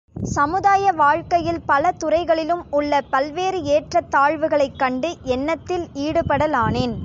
சமுதாய 0.29 0.91
வாழ்க்கையில் 0.91 1.59
பலதுறைகளிலும் 1.67 2.63
உள்ள 2.69 3.01
பல்வேறு 3.09 3.59
ஏற்றத் 3.67 4.11
தாழ்வுகளைக் 4.11 4.75
கண்டு 4.75 5.17
எண்ணத்தில் 5.29 5.87
ஈடுபடலானேன். 5.97 6.95